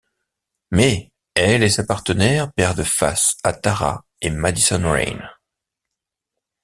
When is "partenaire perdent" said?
1.83-2.81